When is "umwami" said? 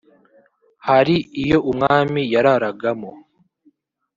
1.71-2.21